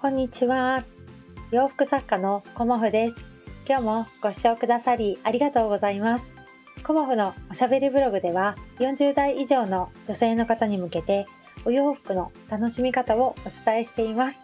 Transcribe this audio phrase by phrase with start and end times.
[0.00, 0.84] こんにちは。
[1.50, 3.16] 洋服作家のコモフです。
[3.68, 6.30] 今日もご視聴くださりありがとうございます。
[6.84, 11.26] コモフのおしゃべりブログでは40代以上の女性の方に向けて
[11.64, 14.38] お洋服の楽しみ方をお伝えしています。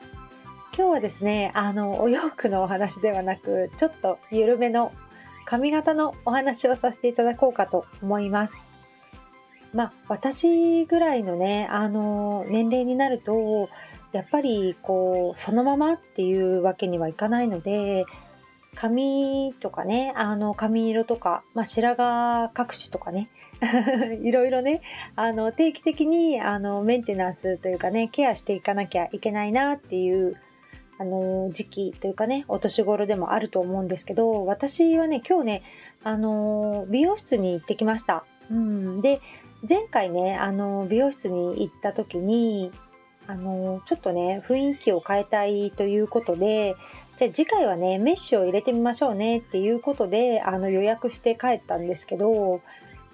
[0.77, 4.91] 今日はですね、あの、お洋服のお話ではなく、ちょっと緩めの
[5.45, 8.57] 髪型のお話をさせていただこうかと思います。
[9.73, 13.69] まあ、私ぐらいのね、あの、年齢になると、
[14.15, 18.07] やっぱりこうそのままっていうわけにはいかないので
[18.75, 23.29] 髪とかねあの髪色とか、まあ、白髪隠しとかね
[24.23, 24.83] いろいろね
[25.17, 30.37] あの定期的にあのメンテナンスというかねケアしていかなきゃいけないなっていう
[30.99, 35.63] あの時期というかねお年頃でもあると思うんですけど私はね今日ね
[36.05, 38.25] あの美容室に行ってきました。
[38.51, 39.21] うん、で
[39.67, 42.71] 前回ねあの美容室に行った時に
[43.27, 46.77] あのちょっとね雰囲気を変えたいということで
[47.17, 52.61] じゃあ次回はねメッシュを入れてみましょうねっていうことであの予約して帰ったんですけど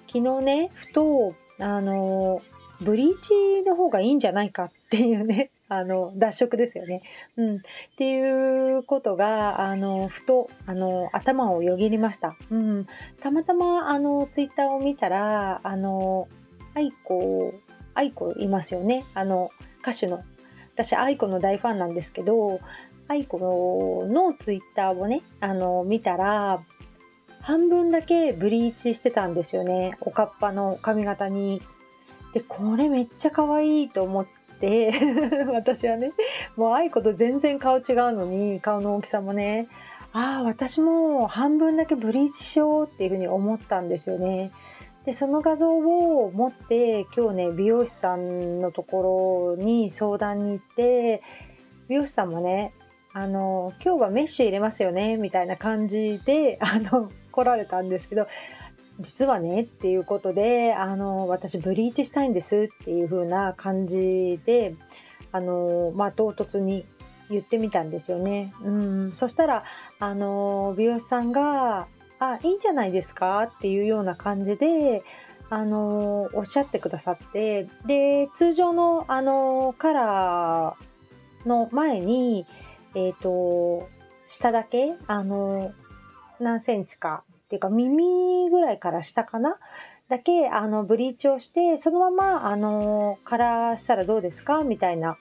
[0.07, 2.41] 昨日ねふとあの
[2.81, 7.01] ブリーチの方がいいんじゃないかっていうね あの脱色ですよね、
[7.37, 7.59] うん、っ
[7.95, 12.87] ていうことがあのふとあの頭をよぎりました、うん、
[13.21, 16.27] たまたまあのツイッターを見たらあの
[16.73, 17.53] 愛子
[17.93, 19.03] 愛子いますよね。
[19.13, 19.51] あの
[19.81, 20.23] 歌手の
[20.73, 22.59] 私愛子の大ファンなんですけど
[23.07, 26.61] 愛子のツイッターをねあの見たら
[27.41, 31.61] 半分だけブリーチしてたんですよねおかっぱの髪型に。
[32.33, 34.25] でこれめっちゃ可愛いと思っ
[34.61, 34.93] て
[35.51, 36.13] 私はね
[36.55, 39.67] もう愛子と全然顔違うのに顔の大きさもね
[40.13, 44.51] ああ私も半分だけブリーチしようっていうふうに思ったんですよね。
[45.05, 51.23] でその画像を持って今日ね美容師さんのところに相談に行って
[51.89, 52.73] 美容師さんもね
[53.13, 58.27] あの今日はメッシュ入れますよねみたいな感じであの来られたんですけど
[58.99, 64.75] 実はねっていうことであの私ブリーチしたいんですっていう風な感じで
[65.31, 66.85] あのまあ唐突に
[67.29, 68.53] 言ってみたんですよね。
[68.61, 69.63] うん、そしたら
[69.99, 71.87] あの美容師さんが
[72.23, 73.41] あいいんじゃないですか？
[73.43, 75.03] っていうような感じで
[75.49, 82.45] あのおっしゃってくださってで通常のあのカラーの前に
[82.93, 83.89] えっ、ー、と
[84.27, 85.73] 下だけあの
[86.39, 89.57] 何センチかっていうか耳ぐらいから下かな？
[90.07, 94.63] だけあのブリーチをしてそのままあのカラーしたらどうですか？
[94.63, 95.17] みたいな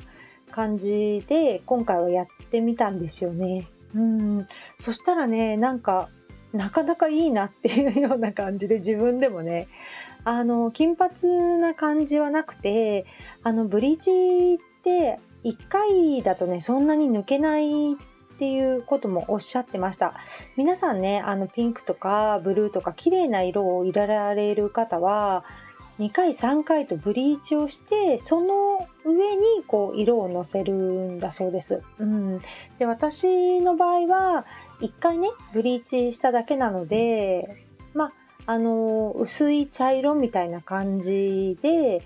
[0.50, 3.66] 感じで今回はやってみたんですよね。
[3.94, 4.46] うん。
[4.78, 6.10] そしたらねなんか
[6.52, 9.68] なかなかいいなっていうような感じで 自分でもね
[10.24, 13.06] あの金髪な感じはなくて
[13.42, 17.96] あのブリーチって1回だとねそんなに抜けないっ
[18.38, 20.14] ていうこともおっしゃってました
[20.56, 25.44] 皆さんねあのピンクとかブルーとか綺麗な色を入れられる方は
[26.00, 31.82] 2回3回とブリーチをしてその上にこう色をのせるんだそうです。
[31.98, 32.38] うん、
[32.78, 34.46] で私の場合は
[34.80, 37.64] 1回ねブリーチしただけなので
[37.94, 38.12] まあ
[38.46, 42.02] あの薄い茶色みたいな感じで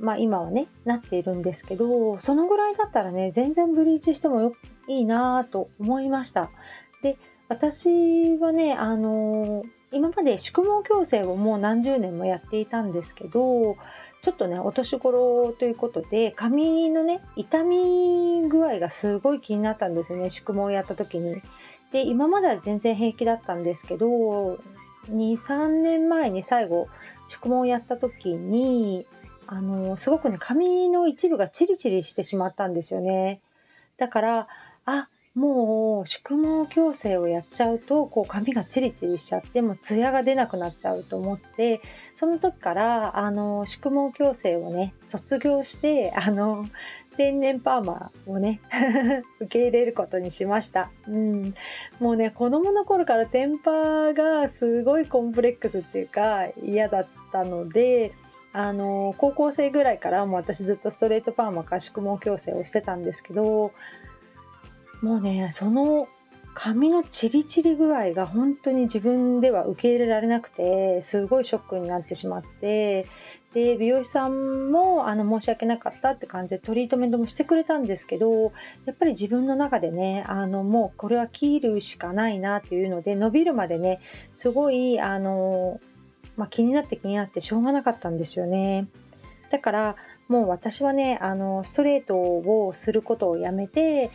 [0.00, 4.54] まあ今はねなっているんですけどそのぐらいだったらね全然ブリーチしてもよ
[4.88, 6.50] いいなと思いました。
[7.02, 7.16] で
[7.48, 13.76] 私はねあの今まで宿毛矯正をもう何十年もやっていたんですけど
[14.24, 21.42] ちょっとねお年頃ということで髪のね痛み具合がすごい気になったんですね宿毛をやった時に。
[21.92, 24.58] で今までは全然平気だったんですけど
[25.10, 26.88] 23年前に最後
[27.26, 29.06] 宿毛をやった時に
[29.46, 33.40] あのすごくね髪の一部がチリチリしてしまったんですよね。
[33.98, 34.48] だから
[34.86, 41.80] あもう宿毛矯正をやっちゃうとこう髪がチリチリしちゃってもツヤが出なくなっちゃうと思って
[42.14, 46.64] その時からあの宿毛矯正をね卒業してあの
[47.16, 48.60] 天然パーマをね
[49.40, 51.54] 受け入れることにしました、うん、
[51.98, 58.12] もうね子供の頃からテンパがすごいコンプレックスっていうか嫌だったので
[58.52, 63.72] あの高校生ぐらいからもう私ずっとストレートパーマか宿毛矯正をしてたんですけど
[65.02, 66.08] もうねその
[66.54, 73.06] 髪のチリチリ具合が本当に自分では受け入れられなくてすごいショックになってしまって
[73.54, 78.52] で美容師さんもあの申し訳なかったって感じでトリートメントもしてくれたんですけど
[78.84, 84.00] やっぱり自分の中でねあのもうこれは切るしかないなっていうので伸びるまでね
[84.32, 85.80] すごいあの、
[86.36, 88.86] まあ、気になって気になってしょうがなかったんですよね。
[89.50, 89.96] だから
[90.26, 94.10] もう私はねあのストレートをすることをやめて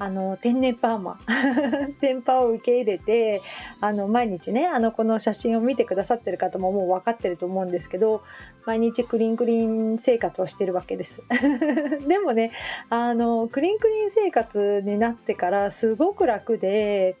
[0.00, 1.18] あの天然パーマ。
[2.00, 3.42] 天パを受け入れて
[3.80, 8.22] あの毎日ねあのこの写真を見てくださってる方ももう分かってると思うんですけど
[8.64, 11.22] 毎日クリンクリン生活をしてるわけです。
[12.08, 12.50] でもね
[12.88, 17.16] あのクリンクリン生活になってからすごく楽で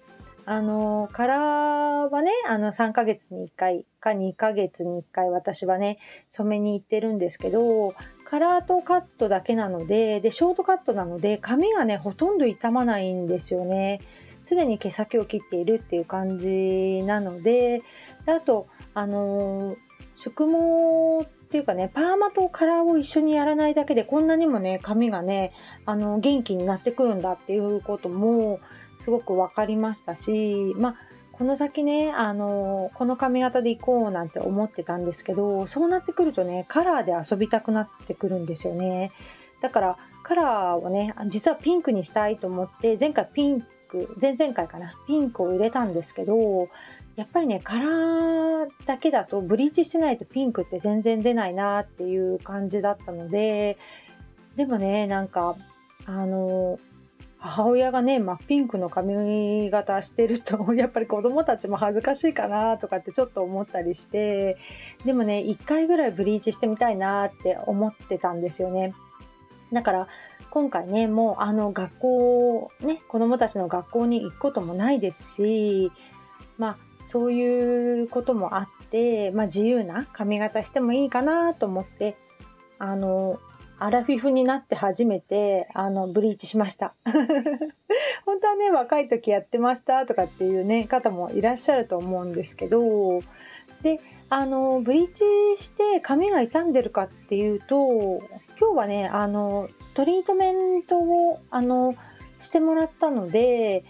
[0.46, 5.98] あのカラーはねあの3ヶ月に1回か2ヶ月に1回私はね
[6.28, 7.94] 染めに行ってるんですけど
[8.30, 13.98] カラーとカットだけなのででショートカットなので髪がねほとんど傷まないんですよね。
[14.44, 17.82] 常に毛先を切っているっていう感じなので
[18.24, 19.76] であとあの
[20.14, 25.52] 宿毛っていうかねパーマとカラーを一緒にやらないだけでこんなにもね髪がね
[25.84, 28.60] あの元気になってくるんだっていうことも
[29.00, 30.96] すごく分かりましたし、まあ、
[31.40, 39.10] この先ね、あの、この髪型でいこうなんて思ってたんですけど、そうなってくるとね、カラーで遊びたくなってくるんですよね。
[39.62, 46.68] だから、カラーをね、実はピンクにしたいと思って、前回ピンク、前々回かな、ピンクを入れたんですけど、
[47.16, 53.78] やっぱりね、カラーだけだと、ブリーチしてないとピンクって全然出ないなっていう感じだったので、
[54.56, 55.56] でもね、なんか、
[56.04, 56.78] あの、
[57.42, 64.58] 母親がね真っピンクの髪型してると やっぱり子供たちも恥ずかしいかなとかってちょっと思ったりして
[65.06, 68.94] でもね1回ぐらいブリーチしてみたいなって思ってたんですよね。
[69.72, 70.08] だから
[70.50, 75.92] 今回ねもうあの学校ね子供たちの学校に行くこともないですし
[76.58, 76.76] まあ
[77.06, 82.16] そういうこともあって、まあ、自由な髪型してもいいかなと思って
[82.78, 83.40] あの
[83.80, 86.94] アラフィフになって初めてあのブリーチしました。
[88.26, 93.20] 本当はね若い時やってましたとかっていうね方もいらっしゃると思うんですけど
[93.82, 95.24] であのブリーチ
[95.62, 98.20] して髪が傷んでるかっていうと
[98.58, 101.94] 今日はねあのトリートメントをあの
[102.38, 103.84] してもらったので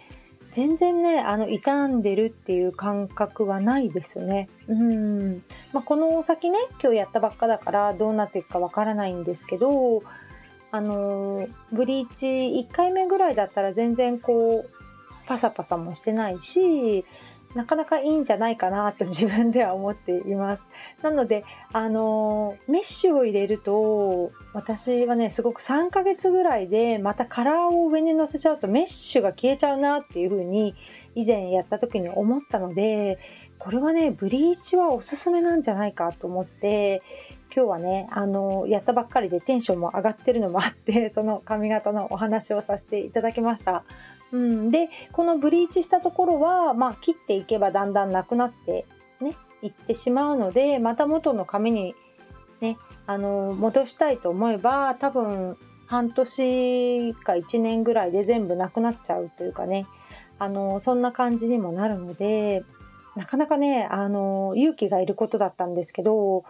[0.51, 4.49] 全然ねあの傷んでるっていう感覚はないですね。
[4.69, 5.43] うん
[5.73, 10.03] まあ、この先ね今日やったばっかだからどうなっていくかわからないんですけど
[10.73, 14.71] あのブリーチ1回目ぐらいだったら全然こう
[15.27, 17.05] パサパサもしてないし
[17.55, 20.63] なかなかいいんじゃないかなと 自分では思っています。
[21.03, 30.75] なので、あのメッシュを入れると、私はね、すごく3ヶ月ぐらいでまたカラーを上に乗せちゃうとメッシュが消えちゃうなっていう風に
[31.15, 33.19] 以前やった時に思ったので、
[33.59, 37.03] これはね、ブリーチはおすすめなんじゃないかと思って、
[37.55, 43.85] 今日はね、あの、やったばっかりでテンションも上がってるのもあって、 その髪型のお話をさせていただきました。
[44.33, 48.87] うん、でこのブリーチしたところは、まあ、切っていけばだんだんなくなって
[49.21, 51.95] ねいってしまうのでまた元の髪に
[52.61, 52.77] ね
[53.07, 55.57] あの戻したいと思えば多分
[55.87, 59.87] 半年か1年ぐらいで全部なくなっちゃうというかね
[60.39, 62.63] あのそんな感じにもなるので
[63.17, 66.45] なかなかねあの勇気がいることだったんですけど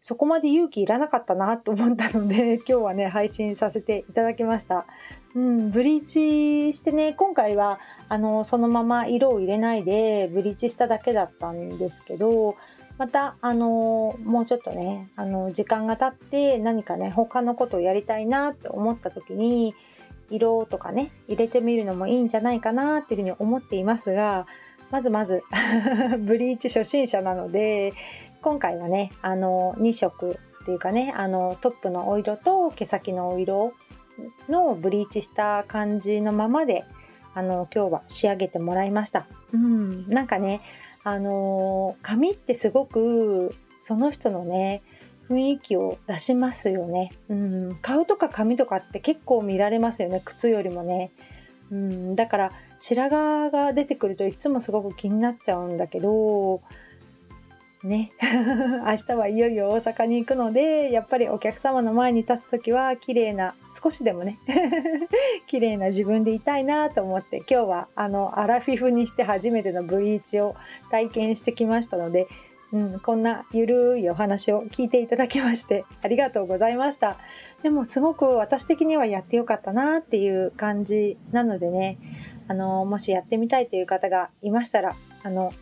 [0.00, 4.86] そこまで勇気いらなかったなと思ったので 今日はね配信させていただきました。
[5.34, 12.56] うん、ブリーチしてね今回はあのそのまま色を入れないでブリーチしただけだったんですけど
[12.98, 19.74] またあのもうちょっとねあの時間が経って何かね他のことをやりたいなって思った時に
[20.30, 24.46] 色とかね入れてみるのもいいんじゃないかなっていうふうに思っていますが
[24.90, 25.42] まずまず
[26.18, 27.92] ブリーチ初心者なので
[28.42, 33.74] 今回はねあの2色っていうかねあのトップのお色と毛先のお色
[34.48, 36.84] のブリーチした感じのままで
[37.34, 39.26] あの今日は仕上げてもらいました。
[39.52, 40.60] うん、なんかね
[41.04, 44.82] あの髪ってすごくその人のね
[45.30, 51.12] 雰囲気を出しますよね、うん、顔とか髪とかって結構見られますよね靴よりもね、
[51.70, 56.60] うん、だから白髪が出てくるといつもすごく気になっちゃうんだけど
[57.82, 58.12] ね。
[58.20, 64.38] 明日はいよいよ大阪に行くのでやっぱりお客様の前に立つ時は綺麗な少しでもね
[65.46, 70.56] 綺麗な自分でいたいなと思って今日はあのアラフィフにして初めてのブリーチを
[70.90, 72.26] 体験してきましたので、
[72.72, 77.16] うん、こんなゆるいお話を聞いていただきましてありがとうございました。
[77.62, 81.98] でもすごく私的にはやってよかったなっていう感じなのでね
[82.48, 85.52] あのもしやってみたいという方がいましたらあの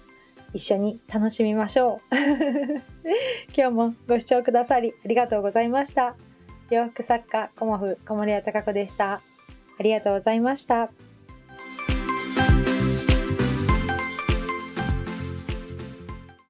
[0.55, 2.15] 一緒に楽しみましょう。
[3.57, 6.17] 今日もご視聴くださりありがとうございました。
[6.71, 9.21] 洋服作家コモフ小森屋隆子でした。
[9.79, 10.91] ありがとうございました。